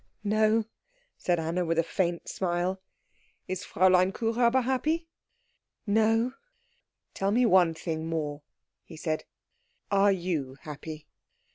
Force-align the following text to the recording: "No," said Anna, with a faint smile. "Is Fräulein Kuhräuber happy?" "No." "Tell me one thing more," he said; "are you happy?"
"No," 0.23 0.65
said 1.15 1.39
Anna, 1.39 1.63
with 1.63 1.77
a 1.77 1.83
faint 1.83 2.27
smile. 2.27 2.81
"Is 3.47 3.63
Fräulein 3.63 4.11
Kuhräuber 4.11 4.63
happy?" 4.63 5.07
"No." 5.85 6.33
"Tell 7.13 7.29
me 7.29 7.45
one 7.45 7.75
thing 7.75 8.07
more," 8.07 8.41
he 8.83 8.97
said; 8.97 9.25
"are 9.91 10.11
you 10.11 10.57
happy?" 10.61 11.05